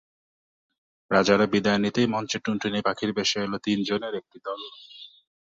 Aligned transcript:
রাজারা 1.11 1.45
বিদায় 1.45 1.79
নিতেই 1.83 2.07
মঞ্চে 2.07 2.37
টুনটুনি 2.45 2.79
পাখির 2.87 3.11
বেশে 3.17 3.37
এল 3.41 3.53
তিনজনের 3.65 4.13
একটি 4.15 4.37
দল। 4.45 4.61